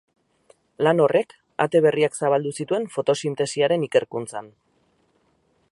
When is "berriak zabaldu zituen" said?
1.87-2.89